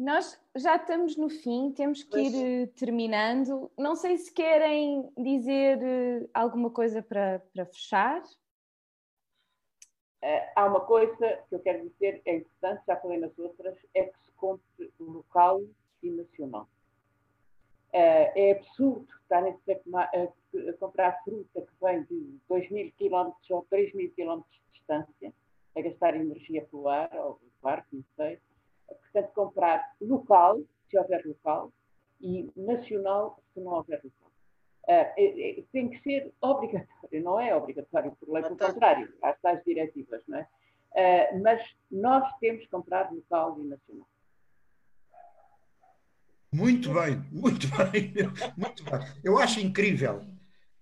[0.00, 3.70] Nós já estamos no fim, temos que ir eh, terminando.
[3.76, 8.22] Não sei se querem dizer eh, alguma coisa para, para fechar.
[10.22, 14.04] Uh, há uma coisa que eu quero dizer, é importante, já falei nas outras, é
[14.04, 15.60] que se compre local
[16.02, 16.66] e nacional.
[17.92, 19.54] É absurdo estarem
[19.96, 25.34] a, comprar fruta que vem de 2 mil quilómetros ou 3 mil quilómetros de distância,
[25.76, 28.40] a gastar energia pelo ar ou barco, não sei.
[28.94, 31.72] Portanto, comprar local, se houver local,
[32.20, 34.30] e nacional, se não houver local.
[34.84, 40.22] Uh, tem que ser obrigatório, não é obrigatório por lei, pelo contrário, há tais diretivas,
[40.26, 40.48] não é?
[40.92, 44.06] Uh, mas nós temos que comprar local e nacional.
[46.52, 48.12] Muito bem, muito bem,
[48.56, 49.00] muito bem.
[49.22, 50.20] Eu acho incrível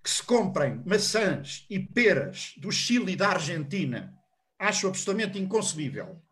[0.02, 4.18] que se comprem maçãs e peras do Chile e da Argentina.
[4.58, 6.22] Acho absolutamente inconcebível.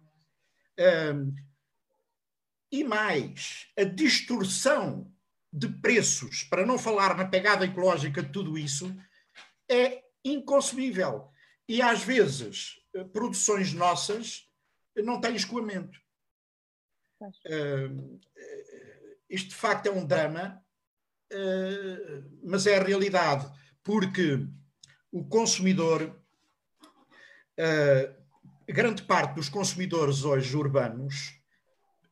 [0.78, 1.34] Um,
[2.80, 5.10] e mais, a distorção
[5.52, 8.94] de preços, para não falar na pegada ecológica de tudo isso,
[9.68, 11.30] é inconcebível.
[11.68, 14.46] E às vezes, eh, produções nossas
[14.94, 15.98] não têm escoamento.
[17.20, 18.20] Uh,
[19.28, 20.62] isto de facto é um drama,
[21.32, 23.50] uh, mas é a realidade,
[23.82, 24.46] porque
[25.10, 26.14] o consumidor,
[27.58, 28.22] uh,
[28.68, 31.40] grande parte dos consumidores hoje urbanos,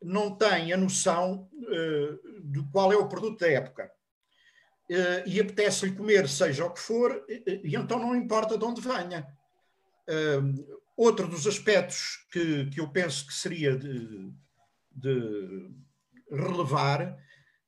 [0.05, 3.91] não tem a noção uh, de qual é o produto da época.
[4.91, 9.27] Uh, e apetece-lhe comer, seja o que for, e, então não importa de onde venha.
[10.07, 14.31] Uh, outro dos aspectos que, que eu penso que seria de,
[14.93, 15.71] de
[16.31, 17.17] relevar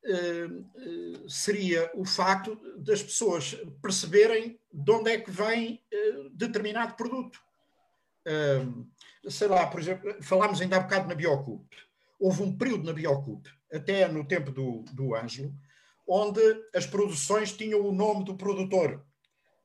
[0.04, 5.82] uh, seria o facto das pessoas perceberem de onde é que vem
[6.32, 7.40] determinado produto.
[9.30, 11.66] sei lá, por exemplo, falámos ainda há bocado na Biocup
[12.18, 15.54] houve um período na Biocup, até no tempo do, do Ângelo,
[16.06, 16.40] onde
[16.74, 19.04] as produções tinham o nome do produtor.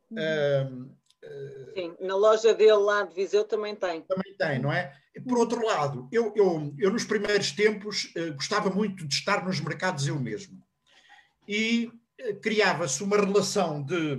[0.10, 0.92] Uhum.
[1.74, 4.02] Sim, na loja dele lá de Viseu também tem.
[4.02, 4.94] Também tem, não é?
[5.28, 9.60] Por outro lado, eu, eu, eu nos primeiros tempos uh, gostava muito de estar nos
[9.60, 10.62] mercados eu mesmo.
[11.48, 14.18] E uh, criava-se uma relação de,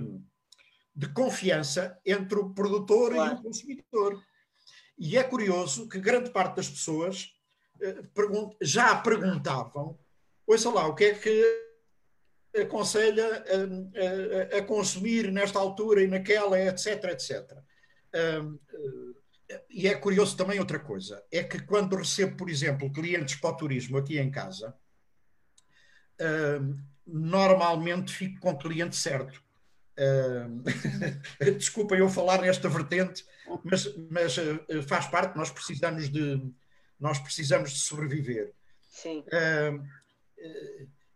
[0.95, 3.35] de confiança entre o produtor claro.
[3.35, 4.23] e o consumidor.
[4.97, 7.32] E é curioso que grande parte das pessoas
[8.61, 9.97] já perguntavam,
[10.47, 11.63] ouça lá, o que é que
[12.61, 17.51] aconselha a, a, a, consumir nesta altura e naquela, etc, etc.
[18.41, 18.59] Um,
[19.69, 23.57] e é curioso também outra coisa, é que quando recebo, por exemplo, clientes para o
[23.57, 24.75] turismo aqui em casa,
[26.61, 29.41] um, normalmente fico com o cliente certo.
[31.57, 33.23] Desculpem eu falar nesta vertente,
[33.63, 36.41] mas, mas uh, faz parte, nós precisamos de,
[36.99, 38.53] nós precisamos de sobreviver.
[38.91, 39.23] Sim.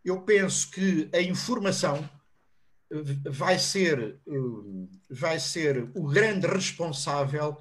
[0.04, 2.08] eu penso que a informação
[3.30, 4.18] vai ser,
[5.08, 7.56] vai ser o grande responsável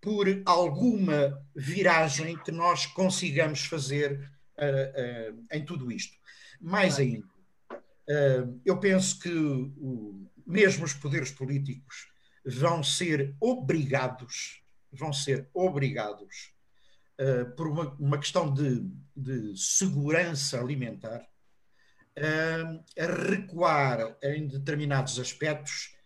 [0.00, 4.28] por alguma viragem que nós consigamos fazer
[5.50, 6.16] em tudo isto.
[6.60, 7.26] Mais ainda,
[8.64, 9.30] eu penso que
[10.46, 12.08] mesmo os poderes políticos
[12.44, 16.52] vão ser obrigados, vão ser obrigados
[17.20, 21.26] uh, por uma, uma questão de, de, segurança alimentar,
[22.18, 25.96] uh, a recuar em determinados aspectos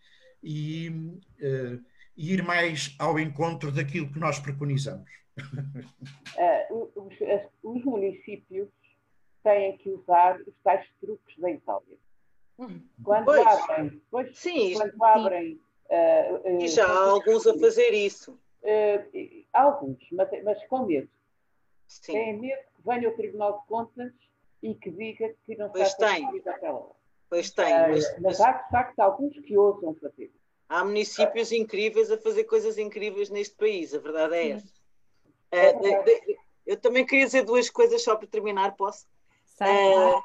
[0.43, 1.83] e, uh,
[2.15, 5.09] ir mais ao encontro daquilo que nós preconizamos.
[6.71, 7.13] os,
[7.63, 8.69] os, municípios
[9.43, 11.97] têm que usar os tais truques da Itália.
[12.57, 12.81] Hum.
[13.03, 13.45] Quando pois.
[13.45, 18.37] abrem, pois, sim, quando abrem Uh, uh, e já há alguns a fazer isso.
[18.63, 21.09] Uh, alguns, mas, mas com medo.
[21.87, 22.13] Sim.
[22.13, 24.13] Têm medo que venha o Tribunal de Contas
[24.61, 26.27] e que diga que não pois está tem.
[26.45, 26.95] aquela hora.
[27.29, 27.73] Pois tem.
[27.73, 30.31] Uh, mas, mas há, de facto, alguns que ousam fazer.
[30.69, 34.67] Há municípios incríveis a fazer coisas incríveis neste país, a verdade é essa.
[35.53, 39.05] Uh, eu também queria dizer duas coisas só para terminar, posso?
[39.61, 40.21] Uh,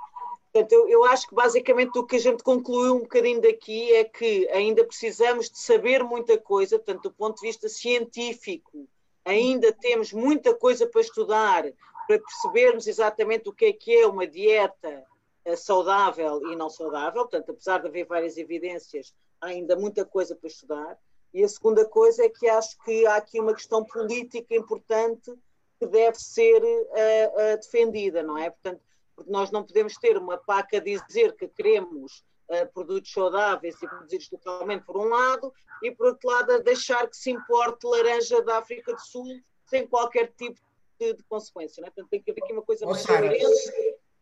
[0.53, 4.05] portanto, eu, eu, acho que basicamente o que a gente concluiu um bocadinho daqui é
[4.05, 8.87] que ainda precisamos de saber muita coisa, tanto do ponto de vista científico,
[9.25, 11.65] ainda temos muita coisa para estudar,
[12.07, 15.05] para percebermos exatamente o que é que é uma dieta
[15.45, 17.23] eh, saudável e não saudável.
[17.23, 20.99] Portanto, apesar de haver várias evidências, há ainda muita coisa para estudar.
[21.33, 25.33] E a segunda coisa é que acho que há aqui uma questão política importante
[25.79, 28.51] que deve ser uh, uh, defendida, não é?
[28.51, 28.81] Portanto,
[29.15, 33.89] porque nós não podemos ter uma PAC a dizer que queremos uh, produtos saudáveis e
[33.89, 35.53] produzidos localmente, por um lado,
[35.83, 39.27] e por outro lado, a deixar que se importe laranja da África do Sul
[39.67, 40.61] sem qualquer tipo
[40.99, 41.81] de, de consequência.
[41.81, 41.89] Né?
[41.89, 43.33] Portanto, tem que haver aqui uma coisa oh, mais Sara,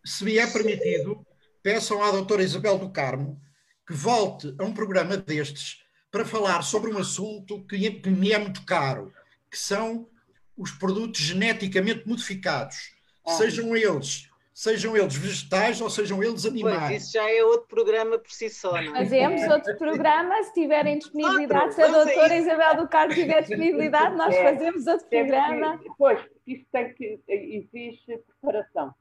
[0.05, 1.27] Se me é permitido,
[1.63, 3.41] peçam à doutora Isabel do Carmo
[3.87, 5.83] que volte a um programa destes
[6.13, 9.13] para falar sobre um assunto que, que me é muito caro,
[9.51, 10.09] que são
[10.57, 12.95] os produtos geneticamente modificados,
[13.27, 13.33] ah.
[13.33, 14.30] sejam eles
[14.61, 16.89] sejam eles vegetais ou sejam eles animais.
[16.89, 18.99] Pois, isso já é outro programa por si só, não é?
[19.05, 24.35] Fazemos outro programa, se tiverem disponibilidade, se a doutora Isabel do Carmo tiver disponibilidade, nós
[24.35, 25.79] é, fazemos outro programa.
[25.79, 28.95] Que, pois, isso tem que, exige preparação.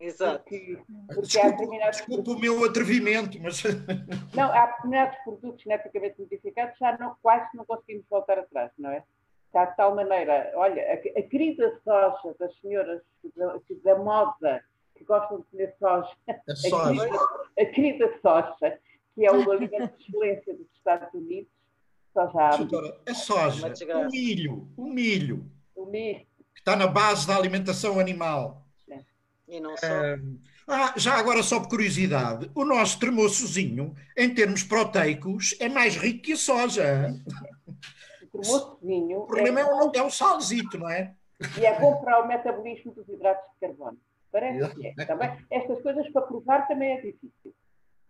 [0.00, 0.42] Exato.
[0.42, 3.62] Porque, porque desculpa, desculpa o meu atrevimento, mas.
[4.34, 9.02] Não, há determinados produtos geneticamente modificados já não, quase não conseguimos voltar atrás, não é?
[9.46, 13.00] Está de tal maneira, olha, a, a querida soja das senhoras
[13.36, 13.54] da,
[13.84, 14.62] da moda
[14.96, 17.02] que gostam de comer soja, a, soja.
[17.04, 18.78] A, a querida soja,
[19.14, 21.50] que é o alimento de excelência dos Estados Unidos,
[22.12, 27.36] soja Doutora, a soja, o milho, o milho, o milho, que está na base da
[27.36, 28.62] alimentação animal.
[29.48, 29.86] E não só.
[30.66, 36.22] Ah, já agora, só por curiosidade, o nosso tremoçozinho, em termos proteicos, é mais rico
[36.22, 37.14] que a soja.
[38.22, 39.20] O tremoçozinho.
[39.20, 41.14] O problema é, é, o, é o salzito, não é?
[41.60, 43.98] E é bom para o metabolismo dos hidratos de carbono.
[44.32, 45.06] Parece que é.
[45.06, 47.54] Também, estas coisas para provar também é difícil.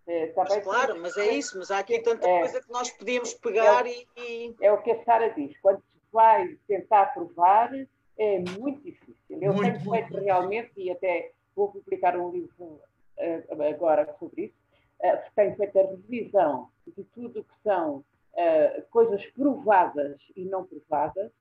[0.09, 3.35] É, mas claro, mas é isso, mas há aqui tanta é, coisa que nós podíamos
[3.35, 7.73] pegar é, e, É o que a Sara diz, quando se vai tentar provar,
[8.17, 9.17] é muito difícil.
[9.31, 10.25] Eu muito, tenho feito muito.
[10.25, 14.55] realmente, e até vou publicar um livro uh, agora sobre isso,
[15.03, 21.33] uh, tenho feito a revisão de tudo que são uh, coisas provadas e não provadas,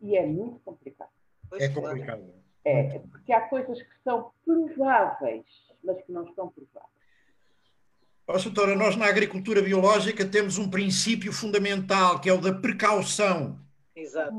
[0.00, 1.10] e é muito complicado.
[1.54, 2.45] É complicado.
[2.66, 5.44] É, porque há coisas que são prováveis,
[5.84, 6.90] mas que não estão provadas.
[8.26, 13.60] Oh, doutora, nós na agricultura biológica temos um princípio fundamental, que é o da precaução.
[13.94, 14.34] Exato.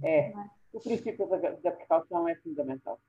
[0.00, 0.32] É,
[0.72, 3.00] o princípio da, da precaução é fundamental.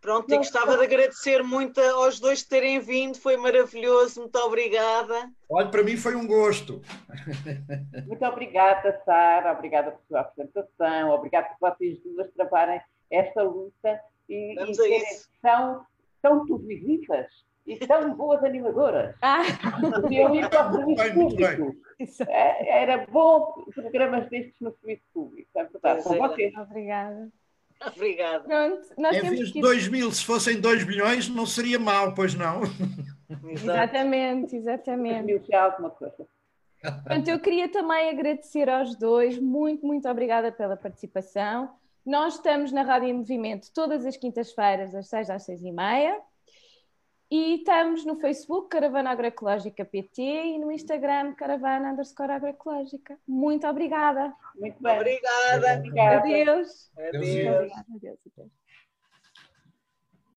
[0.00, 5.30] Pronto, e gostava de agradecer muito aos dois terem vindo, foi maravilhoso, muito obrigada.
[5.48, 6.80] Olha, para mim foi um gosto.
[8.06, 12.80] Muito obrigada, Sara, obrigada pela sua apresentação, obrigada por vocês duas trabalharem
[13.10, 15.04] esta luta e, e serem
[15.42, 15.84] tão,
[16.22, 17.26] tão televisivas
[17.66, 19.14] e tão boas animadoras.
[19.20, 19.42] Ah.
[20.10, 21.76] Eu ir para o serviço público.
[22.26, 26.56] É, era bom programas destes no serviço público, é verdade, com vocês.
[26.56, 27.30] Obrigada.
[27.96, 28.44] Obrigada.
[28.44, 32.34] Pronto, nós em vez de 2 mil, se fossem 2 bilhões, não seria mal, pois
[32.34, 32.60] não?
[33.48, 35.54] Exatamente, exatamente.
[35.54, 36.26] Alguma coisa.
[36.82, 41.70] Portanto, eu queria também agradecer aos dois, muito, muito obrigada pela participação.
[42.04, 46.18] Nós estamos na Rádio em Movimento todas as quintas-feiras, das 6 às 6 e meia.
[47.30, 53.16] E estamos no Facebook, Caravana Agroecológica PT, e no Instagram, Caravana underscore Agroecológica.
[53.26, 54.34] Muito obrigada.
[54.56, 54.96] Muito bem.
[54.96, 55.76] Obrigada.
[55.76, 56.18] Obrigada.
[56.18, 56.90] Adeus.
[56.98, 57.14] Adeus.
[57.14, 57.72] Adeus.
[57.94, 58.18] Adeus.
[58.36, 58.59] Adeus.